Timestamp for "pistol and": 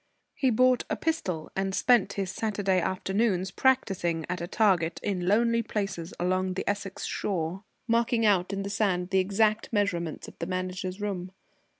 0.95-1.75